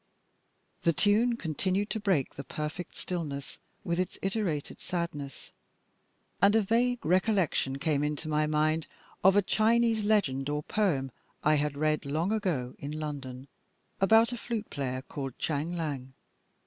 [0.81, 5.51] The tune continued to break the perfect stillness with its iterated sadness,
[6.41, 8.87] and a vague recollection came into my mind
[9.23, 11.11] of a Chinese legend or poem
[11.43, 13.47] I had read long ago in London,
[13.99, 16.11] about a flute player called Chang Liang.